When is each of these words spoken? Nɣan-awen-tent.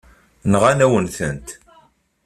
Nɣan-awen-tent. 0.51 1.47